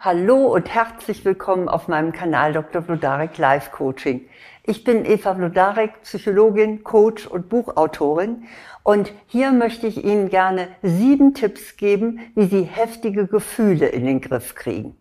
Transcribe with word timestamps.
Hallo 0.00 0.46
und 0.54 0.72
herzlich 0.72 1.24
willkommen 1.24 1.68
auf 1.68 1.88
meinem 1.88 2.12
Kanal 2.12 2.52
Dr. 2.52 2.82
Vlodarek 2.82 3.36
Life 3.36 3.72
Coaching. 3.72 4.28
Ich 4.62 4.84
bin 4.84 5.04
Eva 5.04 5.34
Vlodarek, 5.34 6.02
Psychologin, 6.02 6.84
Coach 6.84 7.26
und 7.26 7.48
Buchautorin 7.48 8.44
und 8.84 9.12
hier 9.26 9.50
möchte 9.50 9.88
ich 9.88 10.04
Ihnen 10.04 10.28
gerne 10.28 10.68
sieben 10.84 11.34
Tipps 11.34 11.76
geben, 11.76 12.20
wie 12.36 12.46
Sie 12.46 12.62
heftige 12.62 13.26
Gefühle 13.26 13.88
in 13.88 14.06
den 14.06 14.20
Griff 14.20 14.54
kriegen. 14.54 14.96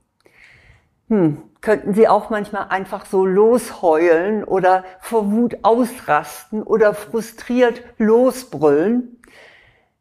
Hm, 1.09 1.43
könnten 1.61 1.93
Sie 1.93 2.07
auch 2.07 2.31
manchmal 2.31 2.69
einfach 2.69 3.05
so 3.05 3.23
losheulen 3.23 4.43
oder 4.43 4.83
vor 4.99 5.31
Wut 5.31 5.57
ausrasten 5.61 6.63
oder 6.63 6.95
frustriert 6.95 7.83
losbrüllen? 7.99 9.16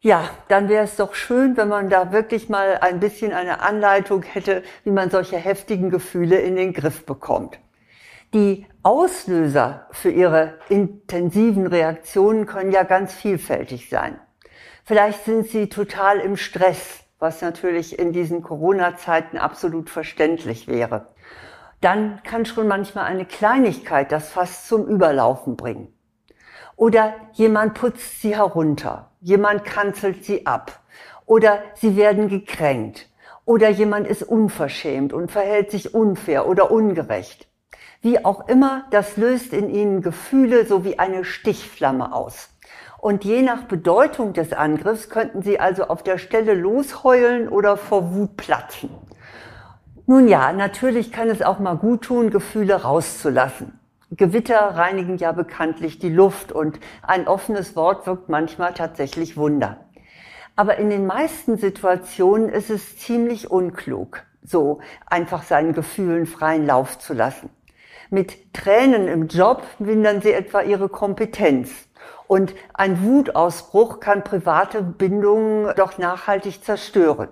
Ja, 0.07 0.31
dann 0.47 0.69
wäre 0.69 0.85
es 0.85 0.95
doch 0.95 1.17
schön, 1.17 1.57
wenn 1.57 1.67
man 1.67 1.91
da 1.91 2.13
wirklich 2.13 2.49
mal 2.49 2.79
ein 2.81 3.01
bisschen 3.01 3.33
eine 3.33 3.61
Anleitung 3.61 4.23
hätte, 4.23 4.63
wie 4.85 4.93
man 4.93 5.11
solche 5.11 5.37
heftigen 5.37 5.91
Gefühle 5.91 6.39
in 6.39 6.55
den 6.55 6.73
Griff 6.73 7.05
bekommt. 7.05 7.59
Die 8.33 8.69
Auslöser 8.85 9.89
für 9.91 10.13
ihre 10.13 10.61
intensiven 10.69 11.67
Reaktionen 11.67 12.47
können 12.47 12.71
ja 12.71 12.85
ganz 12.85 13.15
vielfältig 13.15 13.91
sein. 13.91 14.21
Vielleicht 14.85 15.25
sind 15.25 15.49
sie 15.49 15.69
total 15.69 16.21
im 16.21 16.37
Stress, 16.37 17.01
was 17.19 17.43
natürlich 17.43 17.99
in 17.99 18.13
diesen 18.13 18.45
Corona-Zeiten 18.45 19.39
absolut 19.39 19.91
verständlich 19.91 20.69
wäre. 20.69 21.09
Dann 21.81 22.23
kann 22.23 22.47
schon 22.47 22.69
manchmal 22.69 23.07
eine 23.07 23.25
Kleinigkeit 23.25 24.13
das 24.13 24.29
fast 24.29 24.69
zum 24.69 24.87
Überlaufen 24.87 25.57
bringen. 25.57 25.96
Oder 26.77 27.15
jemand 27.33 27.75
putzt 27.75 28.21
sie 28.21 28.37
herunter, 28.37 29.11
jemand 29.21 29.65
kanzelt 29.65 30.25
sie 30.25 30.47
ab 30.47 30.81
oder 31.25 31.63
sie 31.75 31.97
werden 31.97 32.29
gekränkt 32.29 33.09
oder 33.47 33.71
jemand 33.71 34.07
ist 34.07 34.23
unverschämt 34.23 35.15
und 35.15 35.33
verhält 35.33 35.71
sich 35.71 35.95
unfair 35.95 36.47
oder 36.47 36.71
ungerecht. 36.71 37.49
Wie 38.03 38.25
auch 38.25 38.47
immer, 38.49 38.85
das 38.91 39.17
löst 39.17 39.55
in 39.55 39.71
ihnen 39.71 40.03
Gefühle 40.03 40.67
so 40.67 40.85
wie 40.85 40.99
eine 40.99 41.25
Stichflamme 41.25 42.13
aus. 42.13 42.51
Und 42.99 43.25
je 43.25 43.41
nach 43.43 43.65
Bedeutung 43.65 44.33
des 44.33 44.53
Angriffs 44.53 45.09
könnten 45.09 45.43
sie 45.43 45.59
also 45.59 45.85
auf 45.85 46.03
der 46.03 46.19
Stelle 46.19 46.55
losheulen 46.55 47.49
oder 47.49 47.77
vor 47.77 48.15
Wut 48.15 48.37
platzen. 48.37 48.91
Nun 50.07 50.29
ja, 50.29 50.53
natürlich 50.53 51.11
kann 51.11 51.31
es 51.31 51.41
auch 51.43 51.59
mal 51.59 51.77
gut 51.77 52.03
tun, 52.03 52.31
Gefühle 52.31 52.83
rauszulassen. 52.83 53.79
Gewitter 54.13 54.59
reinigen 54.77 55.19
ja 55.19 55.33
bekanntlich 55.33 55.99
die 55.99 56.11
Luft 56.13 56.53
und 56.53 56.79
ein 57.03 57.27
offenes 57.27 57.75
Wort 57.75 58.07
wirkt 58.07 58.29
manchmal 58.29 58.73
tatsächlich 58.73 59.37
Wunder. 59.37 59.79
Aber 60.55 60.77
in 60.77 60.91
den 60.91 61.07
meisten 61.07 61.59
Situationen 61.59 62.49
ist 62.49 62.71
es 62.71 62.99
ziemlich 62.99 63.51
unklug, 63.51 64.23
so 64.45 64.79
einfach 65.07 65.43
seinen 65.43 65.73
Gefühlen 65.73 66.27
freien 66.27 66.67
Lauf 66.67 67.01
zu 67.01 67.15
lassen. 67.15 67.51
Mit 68.09 68.55
Tränen 68.55 69.09
im 69.09 69.27
Job 69.27 69.65
mindern 69.81 70.21
sie 70.23 70.33
etwa 70.33 70.63
ihre 70.63 70.89
Kompetenz. 70.89 71.89
Und 72.29 72.55
ein 72.75 73.03
Wutausbruch 73.03 73.99
kann 73.99 74.23
private 74.23 74.83
Bindungen 74.83 75.75
doch 75.77 75.99
nachhaltig 75.99 76.63
zerstören. 76.63 77.29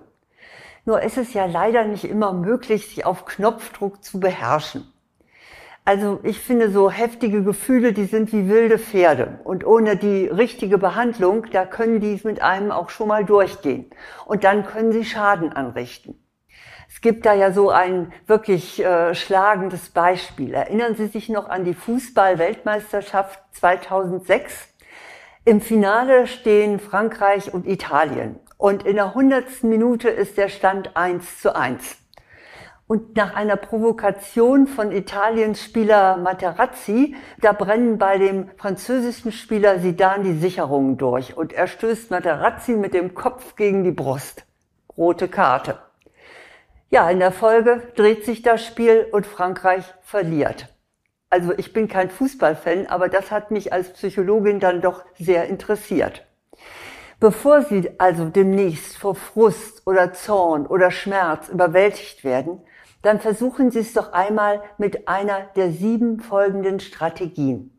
Nur 0.83 1.01
ist 1.01 1.17
es 1.17 1.33
ja 1.33 1.45
leider 1.45 1.85
nicht 1.85 2.03
immer 2.03 2.33
möglich, 2.33 2.89
sich 2.89 3.05
auf 3.05 3.23
Knopfdruck 3.23 4.03
zu 4.03 4.19
beherrschen. 4.19 4.91
Also 5.87 6.19
ich 6.23 6.39
finde 6.39 6.71
so 6.71 6.89
heftige 6.89 7.43
Gefühle, 7.43 7.93
die 7.93 8.05
sind 8.05 8.33
wie 8.33 8.49
wilde 8.49 8.79
Pferde. 8.79 9.39
Und 9.43 9.67
ohne 9.67 9.95
die 9.95 10.25
richtige 10.25 10.79
Behandlung, 10.79 11.45
da 11.51 11.65
können 11.65 11.99
die 11.99 12.19
mit 12.23 12.41
einem 12.41 12.71
auch 12.71 12.89
schon 12.89 13.07
mal 13.07 13.23
durchgehen. 13.23 13.91
Und 14.25 14.43
dann 14.43 14.65
können 14.65 14.91
sie 14.91 15.05
Schaden 15.05 15.53
anrichten. 15.53 16.19
Es 16.89 17.01
gibt 17.01 17.27
da 17.27 17.33
ja 17.33 17.51
so 17.51 17.69
ein 17.69 18.11
wirklich 18.25 18.83
äh, 18.83 19.13
schlagendes 19.13 19.89
Beispiel. 19.89 20.55
Erinnern 20.55 20.95
Sie 20.95 21.05
sich 21.05 21.29
noch 21.29 21.49
an 21.49 21.65
die 21.65 21.75
Fußball-Weltmeisterschaft 21.75 23.39
2006? 23.51 24.69
Im 25.43 25.61
Finale 25.61 26.25
stehen 26.25 26.79
Frankreich 26.79 27.53
und 27.53 27.67
Italien. 27.67 28.39
Und 28.57 28.87
in 28.87 28.95
der 28.95 29.13
hundertsten 29.13 29.69
Minute 29.69 30.09
ist 30.09 30.37
der 30.37 30.49
Stand 30.49 30.95
1 30.97 31.41
zu 31.41 31.55
1. 31.55 31.97
Und 32.87 33.15
nach 33.15 33.33
einer 33.33 33.55
Provokation 33.55 34.67
von 34.67 34.91
Italiens 34.91 35.63
Spieler 35.63 36.17
Materazzi, 36.17 37.15
da 37.41 37.51
brennen 37.51 37.97
bei 37.97 38.19
dem 38.19 38.49
französischen 38.57 39.31
Spieler 39.31 39.79
Sidan 39.79 40.23
die 40.23 40.37
Sicherungen 40.37 40.95
durch 40.97 41.35
und 41.35 41.51
er 41.51 41.65
stößt 41.65 42.11
Materazzi 42.11 42.73
mit 42.73 42.93
dem 42.93 43.15
Kopf 43.15 43.55
gegen 43.55 43.83
die 43.83 43.91
Brust. 43.91 44.45
Rote 44.95 45.27
Karte. 45.27 45.79
Ja, 46.91 47.09
in 47.09 47.19
der 47.19 47.31
Folge 47.31 47.81
dreht 47.95 48.23
sich 48.23 48.43
das 48.43 48.63
Spiel 48.63 49.07
und 49.11 49.25
Frankreich 49.25 49.85
verliert. 50.03 50.67
Also 51.31 51.53
ich 51.57 51.73
bin 51.73 51.87
kein 51.87 52.11
Fußballfan, 52.11 52.85
aber 52.85 53.09
das 53.09 53.31
hat 53.31 53.49
mich 53.49 53.73
als 53.73 53.93
Psychologin 53.93 54.59
dann 54.59 54.81
doch 54.81 55.03
sehr 55.17 55.47
interessiert. 55.47 56.23
Bevor 57.19 57.63
Sie 57.63 57.89
also 57.97 58.25
demnächst 58.29 58.97
vor 58.97 59.15
Frust 59.15 59.81
oder 59.87 60.13
Zorn 60.13 60.67
oder 60.67 60.91
Schmerz 60.91 61.49
überwältigt 61.49 62.23
werden, 62.23 62.61
dann 63.05 63.19
versuchen 63.19 63.71
Sie 63.71 63.79
es 63.79 63.93
doch 63.93 64.13
einmal 64.13 64.61
mit 64.77 65.07
einer 65.07 65.41
der 65.55 65.71
sieben 65.71 66.19
folgenden 66.19 66.79
Strategien. 66.79 67.71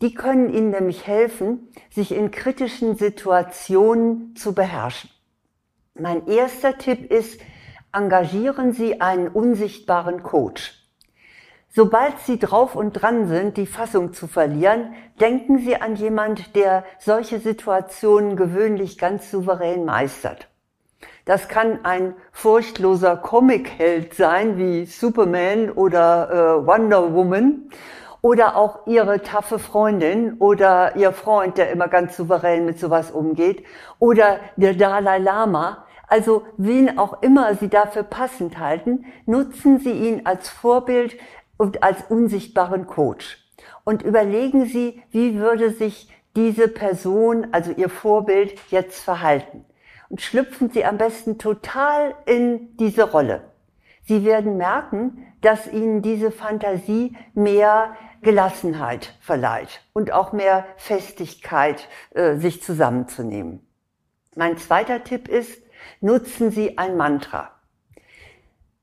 Die 0.00 0.14
können 0.14 0.52
Ihnen 0.52 0.70
nämlich 0.70 1.06
helfen, 1.06 1.68
sich 1.90 2.12
in 2.12 2.30
kritischen 2.30 2.96
Situationen 2.96 4.36
zu 4.36 4.54
beherrschen. 4.54 5.10
Mein 5.94 6.28
erster 6.28 6.78
Tipp 6.78 7.10
ist, 7.10 7.40
engagieren 7.92 8.72
Sie 8.72 9.00
einen 9.00 9.28
unsichtbaren 9.28 10.22
Coach. 10.22 10.74
Sobald 11.70 12.18
Sie 12.20 12.38
drauf 12.38 12.76
und 12.76 12.92
dran 12.92 13.26
sind, 13.28 13.56
die 13.56 13.66
Fassung 13.66 14.12
zu 14.12 14.26
verlieren, 14.26 14.94
denken 15.20 15.58
Sie 15.58 15.76
an 15.76 15.96
jemand, 15.96 16.54
der 16.54 16.84
solche 16.98 17.40
Situationen 17.40 18.36
gewöhnlich 18.36 18.96
ganz 18.96 19.30
souverän 19.30 19.84
meistert. 19.84 20.48
Das 21.28 21.46
kann 21.46 21.80
ein 21.84 22.14
furchtloser 22.32 23.18
Comicheld 23.18 24.14
sein 24.14 24.56
wie 24.56 24.86
Superman 24.86 25.70
oder 25.70 26.30
äh, 26.62 26.66
Wonder 26.66 27.12
Woman 27.12 27.68
oder 28.22 28.56
auch 28.56 28.86
ihre 28.86 29.20
taffe 29.20 29.58
Freundin 29.58 30.38
oder 30.38 30.96
ihr 30.96 31.12
Freund, 31.12 31.58
der 31.58 31.70
immer 31.70 31.88
ganz 31.88 32.16
souverän 32.16 32.64
mit 32.64 32.80
sowas 32.80 33.10
umgeht 33.10 33.62
oder 33.98 34.40
der 34.56 34.72
Dalai 34.72 35.18
Lama. 35.18 35.84
Also 36.06 36.44
wen 36.56 36.98
auch 36.98 37.22
immer 37.22 37.54
Sie 37.56 37.68
dafür 37.68 38.04
passend 38.04 38.58
halten, 38.58 39.04
nutzen 39.26 39.80
Sie 39.80 39.92
ihn 39.92 40.22
als 40.24 40.48
Vorbild 40.48 41.18
und 41.58 41.82
als 41.82 42.04
unsichtbaren 42.08 42.86
Coach. 42.86 43.36
Und 43.84 44.00
überlegen 44.00 44.64
Sie, 44.64 45.02
wie 45.10 45.38
würde 45.38 45.72
sich 45.72 46.08
diese 46.36 46.68
Person, 46.68 47.48
also 47.52 47.70
Ihr 47.72 47.90
Vorbild, 47.90 48.58
jetzt 48.70 49.04
verhalten 49.04 49.66
und 50.08 50.20
schlüpfen 50.20 50.70
Sie 50.70 50.84
am 50.84 50.98
besten 50.98 51.38
total 51.38 52.14
in 52.26 52.76
diese 52.76 53.10
Rolle. 53.10 53.52
Sie 54.04 54.24
werden 54.24 54.56
merken, 54.56 55.26
dass 55.42 55.70
Ihnen 55.70 56.02
diese 56.02 56.30
Fantasie 56.30 57.16
mehr 57.34 57.94
Gelassenheit 58.22 59.14
verleiht 59.20 59.82
und 59.92 60.12
auch 60.12 60.32
mehr 60.32 60.64
Festigkeit, 60.76 61.88
äh, 62.14 62.36
sich 62.36 62.62
zusammenzunehmen. 62.62 63.66
Mein 64.34 64.56
zweiter 64.56 65.04
Tipp 65.04 65.28
ist, 65.28 65.62
nutzen 66.00 66.50
Sie 66.50 66.78
ein 66.78 66.96
Mantra. 66.96 67.50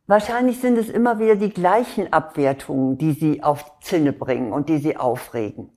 Wahrscheinlich 0.07 0.61
sind 0.61 0.77
es 0.77 0.89
immer 0.89 1.17
wieder 1.19 1.35
die 1.35 1.49
gleichen 1.49 2.13
Abwertungen, 2.13 2.97
die 2.97 3.13
Sie 3.13 3.41
auf 3.41 3.79
Zinne 3.81 4.13
bringen 4.13 4.53
und 4.53 4.69
die 4.69 4.77
Sie 4.77 4.95
aufregen. 4.95 5.71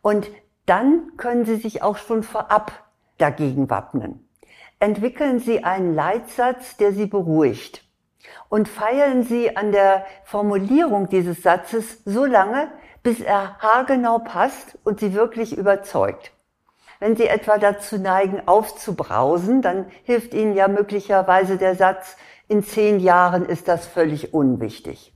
Und 0.00 0.30
dann 0.66 1.16
können 1.16 1.44
Sie 1.44 1.56
sich 1.56 1.82
auch 1.82 1.96
schon 1.96 2.22
vorab 2.22 2.84
dagegen 3.18 3.68
wappnen 3.68 4.28
entwickeln 4.82 5.38
Sie 5.38 5.62
einen 5.62 5.94
Leitsatz, 5.94 6.76
der 6.76 6.92
Sie 6.92 7.06
beruhigt. 7.06 7.84
Und 8.48 8.68
feilen 8.68 9.22
Sie 9.22 9.56
an 9.56 9.70
der 9.70 10.04
Formulierung 10.24 11.08
dieses 11.08 11.40
Satzes 11.40 12.02
so 12.04 12.24
lange, 12.24 12.68
bis 13.04 13.20
er 13.20 13.58
haargenau 13.60 14.18
passt 14.18 14.76
und 14.82 14.98
Sie 14.98 15.14
wirklich 15.14 15.56
überzeugt. 15.56 16.32
Wenn 16.98 17.14
Sie 17.14 17.28
etwa 17.28 17.58
dazu 17.58 17.96
neigen, 17.96 18.42
aufzubrausen, 18.46 19.62
dann 19.62 19.86
hilft 20.02 20.34
Ihnen 20.34 20.54
ja 20.54 20.66
möglicherweise 20.66 21.58
der 21.58 21.76
Satz, 21.76 22.16
in 22.48 22.64
zehn 22.64 22.98
Jahren 22.98 23.46
ist 23.46 23.68
das 23.68 23.86
völlig 23.86 24.34
unwichtig. 24.34 25.14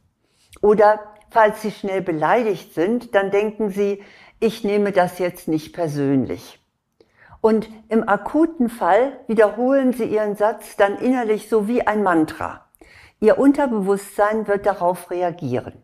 Oder 0.62 1.00
falls 1.30 1.60
Sie 1.62 1.72
schnell 1.72 2.02
beleidigt 2.02 2.72
sind, 2.72 3.16
dann 3.16 3.32
denken 3.32 3.70
Sie, 3.70 4.02
ich 4.38 4.62
nehme 4.62 4.92
das 4.92 5.18
jetzt 5.18 5.48
nicht 5.48 5.74
persönlich. 5.74 6.60
Und 7.46 7.68
im 7.88 8.08
akuten 8.08 8.68
Fall 8.68 9.20
wiederholen 9.28 9.92
Sie 9.92 10.02
Ihren 10.02 10.34
Satz 10.34 10.74
dann 10.74 10.98
innerlich 10.98 11.48
so 11.48 11.68
wie 11.68 11.86
ein 11.86 12.02
Mantra. 12.02 12.66
Ihr 13.20 13.38
Unterbewusstsein 13.38 14.48
wird 14.48 14.66
darauf 14.66 15.12
reagieren. 15.12 15.74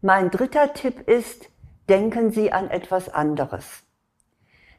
Mein 0.00 0.30
dritter 0.30 0.74
Tipp 0.74 1.08
ist, 1.08 1.50
denken 1.88 2.30
Sie 2.30 2.52
an 2.52 2.70
etwas 2.70 3.12
anderes. 3.12 3.82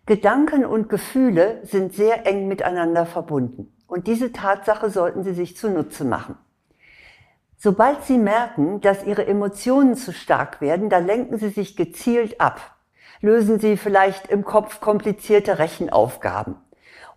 Gedanken 0.06 0.64
und 0.64 0.88
Gefühle 0.88 1.60
sind 1.64 1.94
sehr 1.94 2.26
eng 2.26 2.48
miteinander 2.48 3.06
verbunden. 3.06 3.76
Und 3.86 4.08
diese 4.08 4.32
Tatsache 4.32 4.90
sollten 4.90 5.24
Sie 5.24 5.34
sich 5.34 5.58
zunutze 5.58 6.06
machen. 6.06 6.38
Sobald 7.58 8.06
Sie 8.06 8.18
merken, 8.18 8.80
dass 8.80 9.06
Ihre 9.06 9.28
Emotionen 9.28 9.96
zu 9.96 10.14
stark 10.14 10.62
werden, 10.62 10.90
dann 10.90 11.06
lenken 11.06 11.38
Sie 11.38 11.50
sich 11.50 11.76
gezielt 11.76 12.40
ab. 12.40 12.79
Lösen 13.22 13.60
Sie 13.60 13.76
vielleicht 13.76 14.28
im 14.28 14.46
Kopf 14.46 14.80
komplizierte 14.80 15.60
Rechenaufgaben. 15.60 16.56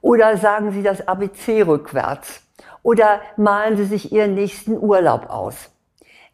Oder 0.00 0.36
sagen 0.36 0.72
Sie 0.72 0.82
das 0.82 1.06
ABC 1.06 1.62
rückwärts. 1.62 2.42
Oder 2.82 3.20
malen 3.36 3.76
Sie 3.76 3.84
sich 3.84 4.12
Ihren 4.12 4.34
nächsten 4.34 4.76
Urlaub 4.76 5.30
aus. 5.30 5.70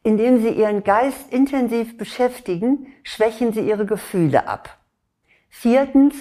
Indem 0.03 0.41
Sie 0.41 0.49
Ihren 0.49 0.85
Geist 0.85 1.31
intensiv 1.31 1.99
beschäftigen, 1.99 2.87
schwächen 3.03 3.53
Sie 3.53 3.61
Ihre 3.61 3.85
Gefühle 3.85 4.49
ab. 4.49 4.79
Viertens, 5.51 6.15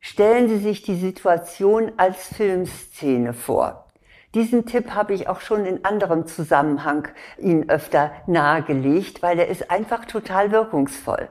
stellen 0.00 0.48
Sie 0.48 0.58
sich 0.58 0.82
die 0.82 0.96
Situation 0.96 1.92
als 1.98 2.28
Filmszene 2.28 3.34
vor. 3.34 3.83
Diesen 4.34 4.66
Tipp 4.66 4.90
habe 4.94 5.14
ich 5.14 5.28
auch 5.28 5.40
schon 5.40 5.64
in 5.64 5.84
anderem 5.84 6.26
Zusammenhang 6.26 7.08
Ihnen 7.38 7.70
öfter 7.70 8.10
nahegelegt, 8.26 9.22
weil 9.22 9.38
er 9.38 9.46
ist 9.46 9.70
einfach 9.70 10.04
total 10.06 10.50
wirkungsvoll. 10.50 11.28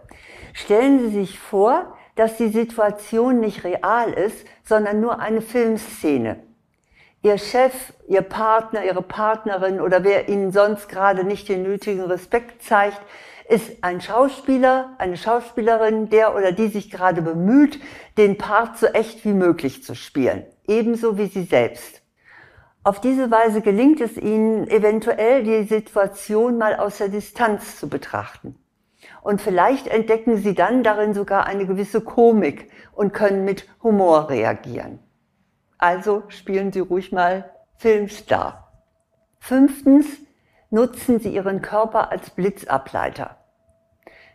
Stellen 0.54 1.00
Sie 1.00 1.10
sich 1.10 1.38
vor, 1.38 1.98
dass 2.16 2.38
die 2.38 2.50
Situation 2.50 3.40
nicht 3.40 3.64
real 3.64 4.14
ist, 4.14 4.46
sondern 4.64 5.02
nur 5.02 5.20
eine 5.20 5.42
Filmszene. 5.42 6.38
Ihr 7.24 7.38
Chef, 7.38 7.74
Ihr 8.08 8.22
Partner, 8.22 8.86
Ihre 8.86 9.02
Partnerin 9.02 9.82
oder 9.82 10.04
wer 10.04 10.30
Ihnen 10.30 10.52
sonst 10.52 10.88
gerade 10.88 11.24
nicht 11.24 11.50
den 11.50 11.64
nötigen 11.64 12.04
Respekt 12.04 12.64
zeigt, 12.64 13.02
ist 13.50 13.84
ein 13.84 14.00
Schauspieler, 14.00 14.96
eine 14.98 15.18
Schauspielerin, 15.18 16.10
der 16.10 16.36
oder 16.36 16.54
die 16.54 16.68
sich 16.68 16.90
gerade 16.90 17.22
bemüht, 17.22 17.80
den 18.18 18.38
Part 18.38 18.78
so 18.78 18.88
echt 18.88 19.26
wie 19.26 19.34
möglich 19.34 19.84
zu 19.84 19.96
spielen. 19.96 20.46
Ebenso 20.68 21.18
wie 21.18 21.28
Sie 21.28 21.44
selbst. 21.44 22.03
Auf 22.86 23.00
diese 23.00 23.32
Weise 23.32 23.62
gelingt 23.62 24.02
es 24.02 24.18
ihnen 24.18 24.68
eventuell, 24.68 25.44
die 25.44 25.64
Situation 25.64 26.58
mal 26.58 26.76
aus 26.76 26.98
der 26.98 27.08
Distanz 27.08 27.80
zu 27.80 27.88
betrachten. 27.88 28.56
Und 29.22 29.42
vielleicht 29.42 29.88
entdecken 29.88 30.38
sie 30.38 30.54
dann 30.54 30.84
darin 30.84 31.14
sogar 31.14 31.46
eine 31.46 31.66
gewisse 31.66 32.02
Komik 32.02 32.70
und 32.92 33.14
können 33.14 33.46
mit 33.46 33.70
Humor 33.82 34.30
reagieren. 34.30 35.00
Also 35.78 36.24
spielen 36.28 36.74
Sie 36.74 36.82
ruhig 36.82 37.14
mal 37.14 37.52
Filmstar. 37.78 38.74
Fünftens, 39.40 40.06
nutzen 40.70 41.20
Sie 41.20 41.34
Ihren 41.34 41.62
Körper 41.62 42.12
als 42.12 42.32
Blitzableiter. 42.32 43.38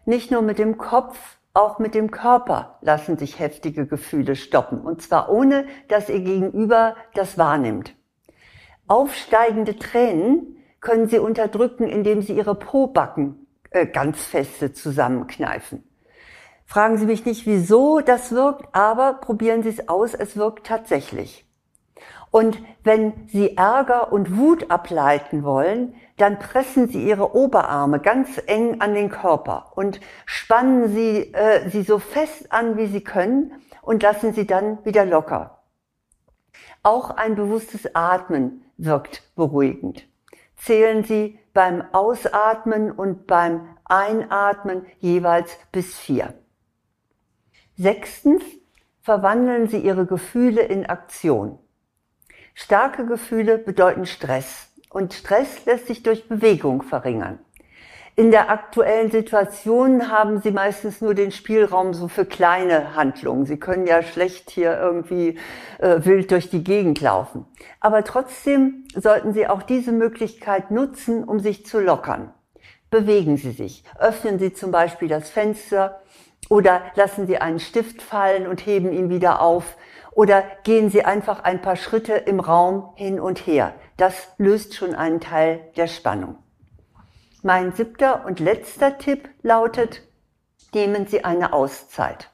Nicht 0.07 0.31
nur 0.31 0.41
mit 0.41 0.59
dem 0.59 0.79
Kopf, 0.79 1.39
auch 1.53 1.79
mit 1.79 1.95
dem 1.95 2.11
Körper 2.11 2.79
lassen 2.81 3.19
sich 3.19 3.39
heftige 3.39 3.87
Gefühle 3.87 4.37
stoppen. 4.37 4.81
Und 4.81 5.03
zwar 5.03 5.31
ohne, 5.31 5.67
dass 5.89 6.09
Ihr 6.09 6.21
Gegenüber 6.21 6.97
das 7.15 7.37
wahrnimmt. 7.37 7.98
Aufsteigende 8.89 9.79
Tränen 9.79 10.57
können 10.81 11.09
Sie 11.09 11.19
unterdrücken, 11.19 11.87
indem 11.87 12.23
Sie 12.23 12.33
Ihre 12.33 12.55
Pobacken 12.55 13.47
äh, 13.71 13.87
ganz 13.87 14.25
feste 14.25 14.73
zusammenkneifen. 14.73 15.85
Fragen 16.65 16.99
Sie 16.99 17.07
mich 17.07 17.25
nicht, 17.25 17.47
wieso 17.47 18.01
das 18.01 18.33
wirkt, 18.33 18.75
aber 18.75 19.15
probieren 19.15 19.63
Sie 19.63 19.71
es 19.71 19.89
aus, 19.89 20.15
es 20.15 20.37
wirkt 20.37 20.67
tatsächlich. 20.67 21.47
Und 22.31 22.59
wenn 22.85 23.29
Sie 23.29 23.57
Ärger 23.57 24.13
und 24.13 24.37
Wut 24.37 24.71
ableiten 24.71 25.45
wollen, 25.45 25.95
dann 26.19 26.39
pressen 26.39 26.89
Sie 26.89 27.03
Ihre 27.03 27.35
Oberarme 27.35 28.01
ganz 28.01 28.41
eng 28.47 28.81
an 28.81 28.95
den 28.95 29.09
Körper 29.09 29.73
und 29.77 30.01
spannen 30.27 30.89
Sie 30.89 31.33
äh, 31.33 31.69
sie 31.71 31.83
so 31.83 31.99
fest 31.99 32.53
an, 32.53 32.77
wie 32.77 32.87
Sie 32.87 33.03
können 33.03 33.53
und 33.83 34.03
lassen 34.03 34.35
Sie 34.35 34.47
dann 34.47 34.85
wieder 34.85 35.07
locker. 35.07 35.58
Auch 36.83 37.11
ein 37.11 37.35
bewusstes 37.35 37.95
Atmen 37.95 38.65
wirkt 38.77 39.35
beruhigend. 39.35 40.07
Zählen 40.57 41.05
Sie 41.05 41.39
beim 41.55 41.83
Ausatmen 41.93 42.91
und 42.91 43.27
beim 43.27 43.77
Einatmen 43.85 44.87
jeweils 44.99 45.57
bis 45.73 45.97
vier. 45.97 46.35
Sechstens, 47.77 48.43
verwandeln 49.01 49.69
Sie 49.69 49.79
Ihre 49.79 50.05
Gefühle 50.05 50.63
in 50.63 50.87
Aktion. 50.87 51.59
Starke 52.55 53.07
Gefühle 53.07 53.57
bedeuten 53.57 54.05
Stress 54.05 54.73
und 54.91 55.15
Stress 55.15 55.65
lässt 55.65 55.87
sich 55.87 56.03
durch 56.03 56.29
Bewegung 56.29 56.83
verringern. 56.83 57.39
In 58.19 58.33
der 58.33 58.51
aktuellen 58.51 59.13
Situation 59.13 60.11
haben 60.11 60.41
Sie 60.41 60.51
meistens 60.51 61.01
nur 61.01 61.15
den 61.15 61.31
Spielraum 61.31 61.95
so 61.95 62.09
für 62.09 62.25
kleine 62.25 62.97
Handlungen. 62.97 63.47
Sie 63.47 63.59
können 63.59 63.87
ja 63.87 64.03
schlecht 64.03 64.51
hier 64.51 64.77
irgendwie 64.77 65.39
äh, 65.79 66.01
wild 66.05 66.33
durch 66.33 66.51
die 66.51 66.65
Gegend 66.65 67.01
laufen. 67.01 67.47
Aber 67.79 68.03
trotzdem 68.03 68.83
sollten 68.93 69.35
Sie 69.35 69.47
auch 69.47 69.63
diese 69.63 69.93
Möglichkeit 69.93 70.73
nutzen, 70.73 71.23
um 71.23 71.39
sich 71.39 71.65
zu 71.65 71.79
lockern. 71.79 72.35
Bewegen 72.91 73.37
Sie 73.37 73.53
sich. 73.53 73.85
Öffnen 74.01 74.41
Sie 74.41 74.53
zum 74.53 74.73
Beispiel 74.73 75.07
das 75.07 75.31
Fenster 75.31 76.03
oder 76.51 76.83
lassen 76.97 77.29
Sie 77.29 77.39
einen 77.39 77.61
Stift 77.61 78.03
fallen 78.03 78.49
und 78.49 78.67
heben 78.67 78.93
ihn 78.93 79.11
wieder 79.11 79.41
auf. 79.41 79.77
Oder 80.11 80.43
gehen 80.65 80.91
Sie 80.91 81.05
einfach 81.05 81.45
ein 81.45 81.63
paar 81.63 81.77
Schritte 81.77 82.15
im 82.15 82.41
Raum 82.41 82.91
hin 82.97 83.21
und 83.21 83.47
her. 83.47 83.75
Das 83.97 84.35
löst 84.39 84.75
schon 84.75 84.97
einen 84.97 85.21
Teil 85.21 85.61
der 85.77 85.87
Spannung. 85.87 86.39
Mein 87.49 87.73
siebter 87.73 88.27
und 88.27 88.41
letzter 88.41 88.99
Tipp 88.99 89.31
lautet, 89.41 90.03
nehmen 90.75 91.07
Sie 91.07 91.25
eine 91.25 91.55
Auszeit. 91.55 92.31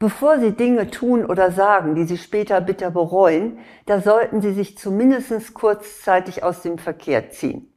Bevor 0.00 0.40
Sie 0.40 0.50
Dinge 0.50 0.90
tun 0.90 1.24
oder 1.24 1.52
sagen, 1.52 1.94
die 1.94 2.02
Sie 2.02 2.18
später 2.18 2.60
bitter 2.60 2.90
bereuen, 2.90 3.60
da 3.86 4.00
sollten 4.00 4.42
Sie 4.42 4.52
sich 4.52 4.76
zumindest 4.76 5.54
kurzzeitig 5.54 6.42
aus 6.42 6.62
dem 6.62 6.78
Verkehr 6.78 7.30
ziehen. 7.30 7.72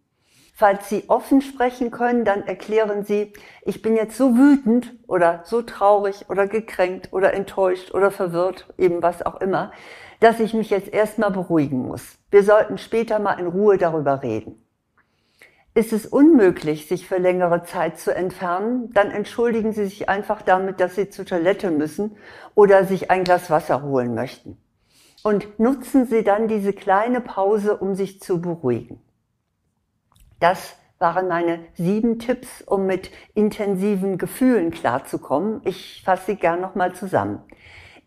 Falls 0.55 0.89
Sie 0.89 1.03
offen 1.09 1.43
sprechen 1.43 1.91
können, 1.91 2.25
dann 2.25 2.47
erklären 2.47 3.05
Sie, 3.05 3.33
ich 3.61 3.83
bin 3.83 3.95
jetzt 3.95 4.17
so 4.17 4.35
wütend 4.35 4.95
oder 5.05 5.41
so 5.43 5.61
traurig 5.61 6.25
oder 6.27 6.47
gekränkt 6.47 7.13
oder 7.13 7.35
enttäuscht 7.35 7.93
oder 7.93 8.09
verwirrt, 8.09 8.65
eben 8.79 9.03
was 9.03 9.23
auch 9.23 9.39
immer, 9.41 9.71
dass 10.21 10.39
ich 10.39 10.55
mich 10.55 10.71
jetzt 10.71 10.91
erstmal 10.91 11.29
beruhigen 11.29 11.83
muss. 11.83 12.17
Wir 12.31 12.41
sollten 12.41 12.79
später 12.79 13.19
mal 13.19 13.39
in 13.39 13.45
Ruhe 13.45 13.77
darüber 13.77 14.23
reden. 14.23 14.63
Ist 15.77 15.93
es 15.93 16.07
unmöglich, 16.07 16.87
sich 16.87 17.07
für 17.07 17.19
längere 17.19 17.61
Zeit 17.61 17.99
zu 17.99 18.11
entfernen, 18.11 18.89
dann 18.93 19.11
entschuldigen 19.11 19.73
Sie 19.73 19.85
sich 19.85 20.09
einfach 20.09 20.41
damit, 20.41 20.79
dass 20.79 20.95
Sie 20.95 21.11
zur 21.11 21.23
Toilette 21.23 21.69
müssen 21.69 22.17
oder 22.55 22.83
sich 22.83 23.11
ein 23.11 23.23
Glas 23.23 23.51
Wasser 23.51 23.83
holen 23.83 24.15
möchten. 24.15 24.57
Und 25.21 25.59
nutzen 25.59 26.07
Sie 26.07 26.23
dann 26.23 26.47
diese 26.47 26.73
kleine 26.73 27.21
Pause, 27.21 27.77
um 27.77 27.93
sich 27.93 28.19
zu 28.21 28.41
beruhigen. 28.41 28.99
Das 30.39 30.77
waren 30.97 31.27
meine 31.27 31.59
sieben 31.75 32.17
Tipps, 32.17 32.63
um 32.63 32.87
mit 32.87 33.11
intensiven 33.35 34.17
Gefühlen 34.17 34.71
klarzukommen. 34.71 35.61
Ich 35.63 36.01
fasse 36.03 36.31
sie 36.31 36.37
gern 36.37 36.59
nochmal 36.59 36.95
zusammen. 36.95 37.43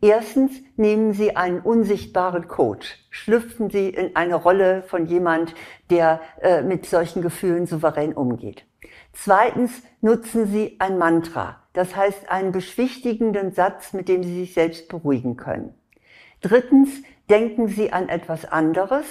Erstens 0.02 0.52
nehmen 0.76 1.12
Sie 1.12 1.36
einen 1.36 1.60
unsichtbaren 1.60 2.48
Coach. 2.48 2.98
Schlüpfen 3.10 3.68
Sie 3.68 3.90
in 3.90 4.16
eine 4.16 4.34
Rolle 4.34 4.82
von 4.82 5.06
jemand, 5.06 5.54
der 5.90 6.20
äh, 6.40 6.62
mit 6.62 6.86
solchen 6.86 7.20
Gefühlen 7.20 7.66
souverän 7.66 8.14
umgeht. 8.14 8.64
Zweitens 9.12 9.82
nutzen 10.00 10.46
Sie 10.46 10.76
ein 10.78 10.96
Mantra. 10.96 11.62
Das 11.74 11.94
heißt 11.94 12.30
einen 12.30 12.52
beschwichtigenden 12.52 13.52
Satz, 13.52 13.92
mit 13.92 14.08
dem 14.08 14.22
Sie 14.22 14.40
sich 14.40 14.54
selbst 14.54 14.88
beruhigen 14.88 15.36
können. 15.36 15.74
Drittens 16.40 16.88
denken 17.28 17.68
Sie 17.68 17.92
an 17.92 18.08
etwas 18.08 18.50
anderes. 18.50 19.04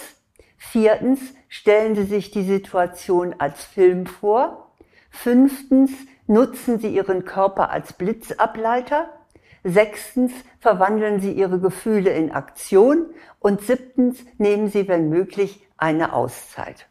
Viertens 0.57 1.19
stellen 1.47 1.95
Sie 1.95 2.03
sich 2.03 2.31
die 2.31 2.43
Situation 2.43 3.35
als 3.37 3.63
Film 3.63 4.07
vor. 4.07 4.71
Fünftens 5.11 5.91
nutzen 6.25 6.79
Sie 6.79 6.93
Ihren 6.93 7.25
Körper 7.25 7.69
als 7.69 7.93
Blitzableiter. 7.93 9.09
Sechstens 9.63 10.31
verwandeln 10.59 11.19
Sie 11.19 11.31
Ihre 11.31 11.59
Gefühle 11.59 12.11
in 12.11 12.31
Aktion. 12.31 13.07
Und 13.39 13.61
siebtens 13.61 14.25
nehmen 14.37 14.69
Sie, 14.69 14.87
wenn 14.87 15.09
möglich, 15.09 15.67
eine 15.77 16.13
Auszeit. 16.13 16.89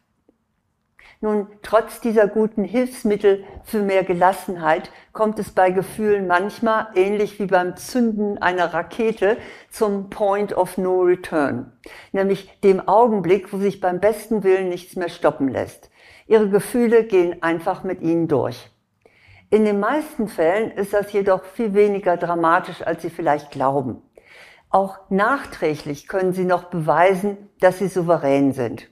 Nun, 1.21 1.47
trotz 1.63 1.99
dieser 1.99 2.27
guten 2.27 2.63
Hilfsmittel 2.63 3.43
für 3.65 3.81
mehr 3.81 4.05
Gelassenheit 4.05 4.89
kommt 5.11 5.37
es 5.37 5.51
bei 5.51 5.69
Gefühlen 5.69 6.27
manchmal, 6.27 6.87
ähnlich 6.95 7.39
wie 7.39 7.45
beim 7.45 7.75
Zünden 7.75 8.37
einer 8.37 8.73
Rakete, 8.73 9.35
zum 9.69 10.09
Point 10.09 10.55
of 10.55 10.77
No 10.77 11.01
Return, 11.01 11.73
nämlich 12.13 12.61
dem 12.61 12.87
Augenblick, 12.87 13.51
wo 13.51 13.57
sich 13.57 13.81
beim 13.81 13.99
besten 13.99 14.45
Willen 14.45 14.69
nichts 14.69 14.95
mehr 14.95 15.09
stoppen 15.09 15.49
lässt. 15.49 15.91
Ihre 16.27 16.47
Gefühle 16.47 17.03
gehen 17.03 17.43
einfach 17.43 17.83
mit 17.83 18.01
Ihnen 18.01 18.29
durch. 18.29 18.71
In 19.49 19.65
den 19.65 19.79
meisten 19.79 20.27
Fällen 20.27 20.71
ist 20.71 20.93
das 20.93 21.11
jedoch 21.11 21.43
viel 21.43 21.73
weniger 21.73 22.17
dramatisch, 22.17 22.81
als 22.81 23.01
Sie 23.01 23.09
vielleicht 23.09 23.51
glauben. 23.51 24.01
Auch 24.69 24.99
nachträglich 25.09 26.07
können 26.07 26.33
Sie 26.33 26.45
noch 26.45 26.65
beweisen, 26.65 27.49
dass 27.59 27.79
Sie 27.79 27.87
souverän 27.87 28.53
sind. 28.53 28.87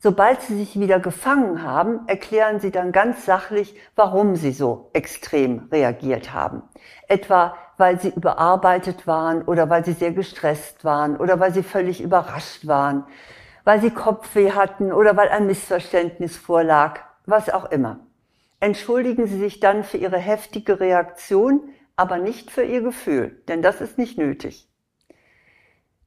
Sobald 0.00 0.42
Sie 0.42 0.56
sich 0.56 0.78
wieder 0.78 1.00
gefangen 1.00 1.62
haben, 1.62 2.06
erklären 2.08 2.60
Sie 2.60 2.70
dann 2.70 2.92
ganz 2.92 3.24
sachlich, 3.24 3.76
warum 3.94 4.36
Sie 4.36 4.52
so 4.52 4.90
extrem 4.92 5.68
reagiert 5.70 6.32
haben. 6.32 6.62
Etwa, 7.06 7.54
weil 7.76 8.00
Sie 8.00 8.10
überarbeitet 8.10 9.06
waren 9.06 9.42
oder 9.42 9.70
weil 9.70 9.84
Sie 9.84 9.92
sehr 9.92 10.12
gestresst 10.12 10.84
waren 10.84 11.16
oder 11.16 11.38
weil 11.40 11.52
Sie 11.52 11.62
völlig 11.62 12.00
überrascht 12.00 12.66
waren 12.66 13.04
weil 13.68 13.82
sie 13.82 13.90
Kopfweh 13.90 14.52
hatten 14.52 14.94
oder 14.94 15.14
weil 15.14 15.28
ein 15.28 15.46
Missverständnis 15.46 16.38
vorlag, 16.38 17.00
was 17.26 17.50
auch 17.50 17.70
immer. 17.70 17.98
Entschuldigen 18.60 19.26
Sie 19.26 19.38
sich 19.38 19.60
dann 19.60 19.84
für 19.84 19.98
Ihre 19.98 20.18
heftige 20.18 20.80
Reaktion, 20.80 21.70
aber 21.96 22.18
nicht 22.18 22.50
für 22.50 22.64
Ihr 22.64 22.80
Gefühl, 22.80 23.42
denn 23.48 23.62
das 23.62 23.80
ist 23.80 23.98
nicht 23.98 24.18
nötig. 24.18 24.68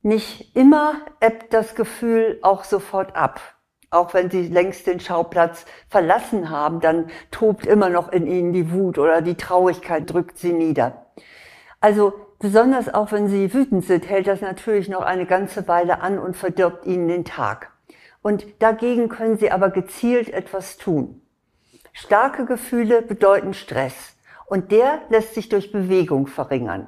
Nicht 0.02 0.56
immer 0.56 0.96
ebbt 1.20 1.54
das 1.54 1.76
Gefühl 1.76 2.40
auch 2.42 2.64
sofort 2.64 3.16
ab. 3.16 3.40
Auch 3.90 4.14
wenn 4.14 4.30
Sie 4.30 4.48
längst 4.48 4.88
den 4.88 5.00
Schauplatz 5.00 5.66
verlassen 5.90 6.50
haben, 6.50 6.80
dann 6.80 7.10
tobt 7.30 7.66
immer 7.66 7.90
noch 7.90 8.12
in 8.12 8.26
Ihnen 8.26 8.52
die 8.52 8.72
Wut 8.72 8.98
oder 8.98 9.22
die 9.22 9.36
Traurigkeit 9.36 10.12
drückt 10.12 10.38
Sie 10.38 10.54
nieder. 10.54 11.08
Also 11.82 12.14
besonders 12.40 12.94
auch 12.94 13.12
wenn 13.12 13.28
Sie 13.28 13.54
wütend 13.54 13.86
sind, 13.86 14.10
hält 14.10 14.28
das 14.28 14.42
natürlich 14.42 14.90
noch 14.90 15.02
eine 15.02 15.26
ganze 15.26 15.68
Weile 15.68 16.02
an 16.02 16.20
und 16.20 16.36
verdirbt 16.36 16.86
Ihnen 16.86 17.08
den 17.08 17.26
Tag. 17.26 17.72
Und 18.22 18.46
dagegen 18.60 19.08
können 19.08 19.38
Sie 19.38 19.52
aber 19.52 19.70
gezielt 19.70 20.30
etwas 20.30 20.78
tun. 20.78 21.22
Starke 22.04 22.46
Gefühle 22.46 23.04
bedeuten 23.04 23.54
Stress 23.54 23.94
und 24.48 24.72
der 24.72 25.04
lässt 25.10 25.36
sich 25.36 25.50
durch 25.50 25.72
Bewegung 25.72 26.26
verringern. 26.26 26.88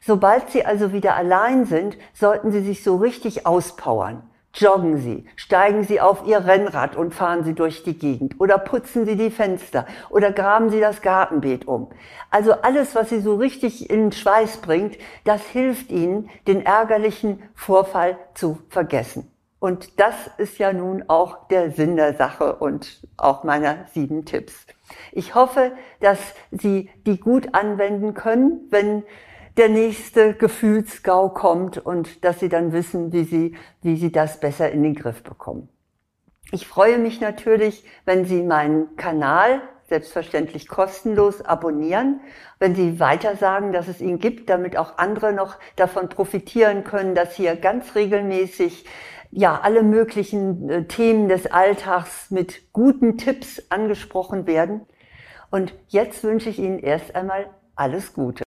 Sobald 0.00 0.48
Sie 0.50 0.64
also 0.64 0.94
wieder 0.94 1.14
allein 1.14 1.66
sind, 1.66 1.98
sollten 2.14 2.50
Sie 2.50 2.62
sich 2.62 2.82
so 2.82 2.96
richtig 2.96 3.44
auspowern. 3.44 4.22
Joggen 4.54 4.96
Sie, 4.96 5.26
steigen 5.36 5.84
Sie 5.84 6.00
auf 6.00 6.26
Ihr 6.26 6.46
Rennrad 6.46 6.96
und 6.96 7.14
fahren 7.14 7.44
Sie 7.44 7.52
durch 7.52 7.82
die 7.82 7.98
Gegend 7.98 8.40
oder 8.40 8.56
putzen 8.56 9.04
Sie 9.04 9.16
die 9.16 9.30
Fenster 9.30 9.84
oder 10.08 10.32
graben 10.32 10.70
Sie 10.70 10.80
das 10.80 11.02
Gartenbeet 11.02 11.68
um. 11.68 11.90
Also 12.30 12.52
alles, 12.52 12.94
was 12.94 13.10
Sie 13.10 13.20
so 13.20 13.34
richtig 13.34 13.90
in 13.90 14.10
Schweiß 14.10 14.62
bringt, 14.62 14.96
das 15.24 15.42
hilft 15.42 15.90
Ihnen, 15.90 16.30
den 16.46 16.64
ärgerlichen 16.64 17.42
Vorfall 17.54 18.16
zu 18.32 18.58
vergessen. 18.70 19.30
Und 19.66 19.98
das 19.98 20.14
ist 20.38 20.58
ja 20.58 20.72
nun 20.72 21.02
auch 21.08 21.48
der 21.48 21.72
Sinn 21.72 21.96
der 21.96 22.14
Sache 22.14 22.54
und 22.54 23.00
auch 23.16 23.42
meiner 23.42 23.86
sieben 23.92 24.24
Tipps. 24.24 24.64
Ich 25.10 25.34
hoffe, 25.34 25.72
dass 25.98 26.20
Sie 26.52 26.88
die 27.04 27.18
gut 27.18 27.52
anwenden 27.52 28.14
können, 28.14 28.60
wenn 28.70 29.02
der 29.56 29.68
nächste 29.68 30.34
Gefühlsgau 30.34 31.30
kommt 31.30 31.78
und 31.78 32.24
dass 32.24 32.38
Sie 32.38 32.48
dann 32.48 32.70
wissen, 32.72 33.12
wie 33.12 33.24
Sie, 33.24 33.56
wie 33.82 33.96
Sie 33.96 34.12
das 34.12 34.38
besser 34.38 34.70
in 34.70 34.84
den 34.84 34.94
Griff 34.94 35.24
bekommen. 35.24 35.68
Ich 36.52 36.68
freue 36.68 36.98
mich 36.98 37.20
natürlich, 37.20 37.82
wenn 38.04 38.24
Sie 38.24 38.44
meinen 38.44 38.94
Kanal 38.94 39.62
selbstverständlich 39.88 40.68
kostenlos 40.68 41.42
abonnieren, 41.42 42.20
wenn 42.60 42.76
Sie 42.76 43.00
weiter 43.00 43.34
sagen, 43.34 43.72
dass 43.72 43.88
es 43.88 44.00
ihn 44.00 44.20
gibt, 44.20 44.48
damit 44.48 44.76
auch 44.76 44.98
andere 44.98 45.32
noch 45.32 45.56
davon 45.74 46.08
profitieren 46.08 46.84
können, 46.84 47.16
dass 47.16 47.34
hier 47.34 47.56
ganz 47.56 47.96
regelmäßig 47.96 48.84
ja 49.30 49.60
alle 49.60 49.82
möglichen 49.82 50.68
äh, 50.68 50.84
Themen 50.84 51.28
des 51.28 51.46
Alltags 51.46 52.30
mit 52.30 52.72
guten 52.72 53.16
Tipps 53.16 53.62
angesprochen 53.70 54.46
werden. 54.46 54.82
Und 55.50 55.74
jetzt 55.88 56.22
wünsche 56.24 56.50
ich 56.50 56.58
Ihnen 56.58 56.78
erst 56.78 57.14
einmal 57.14 57.46
alles 57.74 58.12
Gute. 58.12 58.44